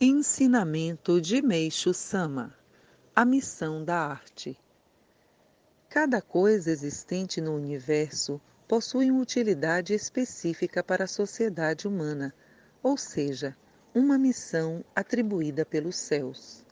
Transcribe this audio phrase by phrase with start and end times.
[0.00, 2.54] Ensinamento de Meixo Sama
[3.16, 4.56] A missão da arte.
[5.88, 12.32] Cada coisa existente no universo possui uma utilidade específica para a sociedade humana,
[12.80, 13.56] ou seja,
[13.92, 16.64] uma missão atribuída pelos céus.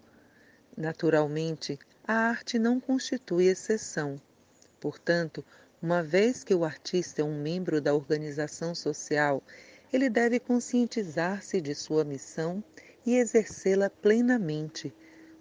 [0.76, 4.22] Naturalmente, a arte não constitui exceção.
[4.78, 5.44] Portanto,
[5.82, 9.42] uma vez que o artista é um membro da organização social,
[9.92, 12.62] ele deve conscientizar-se de sua missão
[13.06, 14.92] e exercê-la plenamente,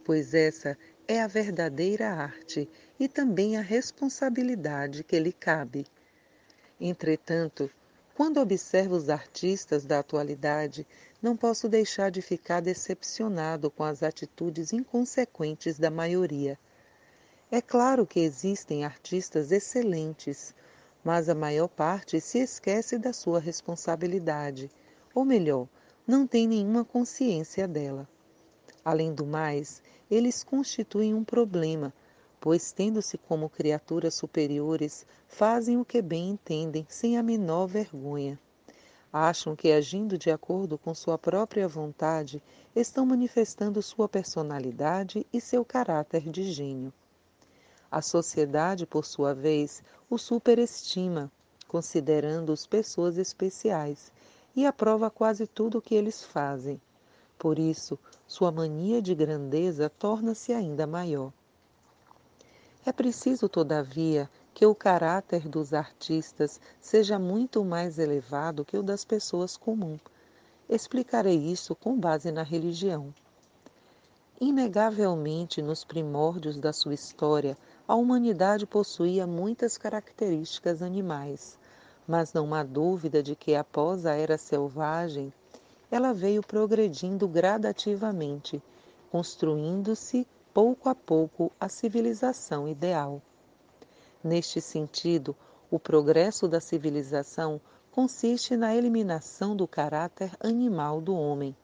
[0.03, 2.69] pois essa é a verdadeira arte
[2.99, 5.87] e também a responsabilidade que lhe cabe.
[6.79, 7.69] Entretanto,
[8.13, 10.87] quando observo os artistas da atualidade,
[11.21, 16.57] não posso deixar de ficar decepcionado com as atitudes inconsequentes da maioria.
[17.51, 20.55] É claro que existem artistas excelentes,
[21.03, 24.71] mas a maior parte se esquece da sua responsabilidade,
[25.13, 25.67] ou melhor,
[26.07, 28.07] não tem nenhuma consciência dela.
[28.83, 31.93] Além do mais, eles constituem um problema,
[32.39, 38.39] pois, tendo-se como criaturas superiores, fazem o que bem entendem, sem a menor vergonha.
[39.11, 42.43] Acham que, agindo de acordo com sua própria vontade,
[42.75, 46.93] estão manifestando sua personalidade e seu caráter de gênio.
[47.89, 51.31] A sociedade, por sua vez, o superestima,
[51.67, 54.11] considerando-os pessoas especiais,
[54.55, 56.79] e aprova quase tudo o que eles fazem.
[57.37, 61.33] Por isso, sua mania de grandeza torna-se ainda maior.
[62.85, 69.03] É preciso, todavia, que o caráter dos artistas seja muito mais elevado que o das
[69.03, 69.99] pessoas comuns.
[70.69, 73.13] Explicarei isso com base na religião.
[74.39, 81.57] Inegavelmente, nos primórdios da sua história, a humanidade possuía muitas características animais
[82.07, 85.33] mas não há dúvida de que após a era selvagem,
[85.89, 88.61] ela veio progredindo gradativamente,
[89.11, 93.21] construindo-se pouco a pouco a civilização ideal.
[94.23, 95.35] Neste sentido,
[95.69, 97.59] o progresso da civilização
[97.91, 101.55] consiste na eliminação do caráter animal do homem.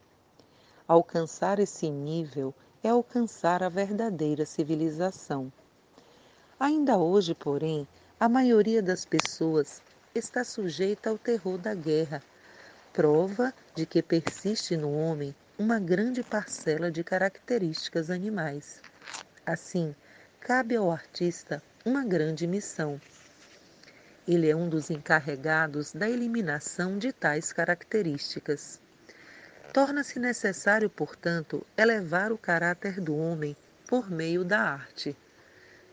[0.88, 5.52] Alcançar esse nível é alcançar a verdadeira civilização.
[6.60, 7.88] Ainda hoje, porém,
[8.20, 9.82] a maioria das pessoas
[10.14, 12.22] está sujeita ao terror da guerra,
[12.92, 18.82] prova de que persiste no homem uma grande parcela de características animais.
[19.46, 19.96] Assim,
[20.40, 23.00] cabe ao artista uma grande missão.
[24.28, 28.80] Ele é um dos encarregados da eliminação de tais características.
[29.74, 33.56] Torna-se necessário, portanto, elevar o caráter do homem
[33.88, 35.16] por meio da arte.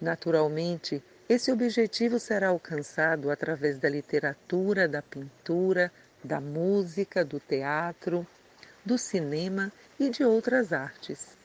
[0.00, 5.92] Naturalmente, esse objetivo será alcançado através da literatura, da pintura,
[6.24, 8.26] da música, do teatro,
[8.82, 11.36] do cinema e de outras artes.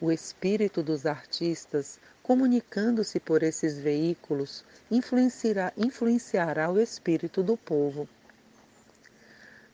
[0.00, 8.08] O espírito dos artistas, comunicando-se por esses veículos, influenciará, influenciará o espírito do povo.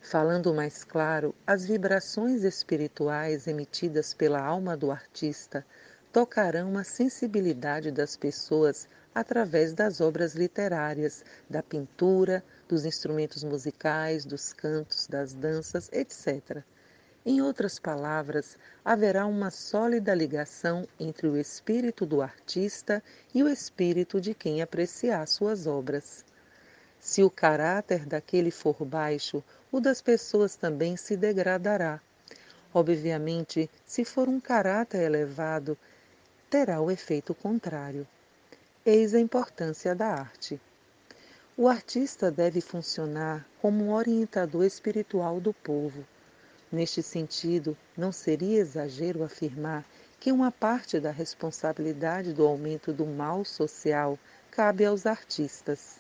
[0.03, 5.65] Falando mais claro, as vibrações espirituais emitidas pela alma do artista
[6.13, 14.53] tocarão a sensibilidade das pessoas através das obras literárias, da pintura, dos instrumentos musicais, dos
[14.53, 16.63] cantos, das danças, etc.
[17.27, 23.03] Em outras palavras, haverá uma sólida ligação entre o espírito do artista
[23.35, 26.25] e o espírito de quem apreciar suas obras.
[26.99, 32.01] Se o caráter daquele for baixo, o das pessoas também se degradará.
[32.73, 35.77] Obviamente, se for um caráter elevado,
[36.49, 38.07] terá o efeito contrário.
[38.87, 40.59] Eis a importância da arte.
[41.55, 46.03] O artista deve funcionar como um orientador espiritual do povo.
[46.73, 49.85] Neste sentido, não seria exagero afirmar
[50.19, 54.19] que uma parte da responsabilidade do aumento do mal social
[54.51, 55.97] cabe aos artistas.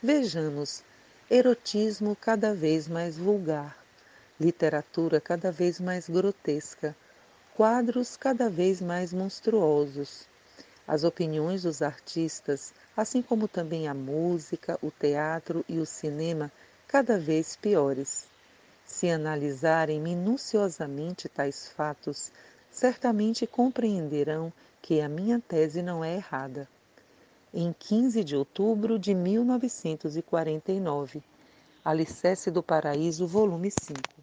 [0.00, 0.84] Vejamos:
[1.28, 3.76] erotismo cada vez mais vulgar,
[4.38, 6.94] literatura cada vez mais grotesca,
[7.56, 10.32] quadros cada vez mais monstruosos
[10.86, 16.52] as opiniões dos artistas, assim como também a música, o teatro e o cinema,
[16.86, 18.26] cada vez piores.
[18.84, 22.30] Se analisarem minuciosamente tais fatos,
[22.70, 24.52] certamente compreenderão
[24.82, 26.68] que a minha tese não é errada.
[27.52, 31.22] Em 15 de outubro de 1949,
[31.84, 34.13] Alicerce do Paraíso, volume 5.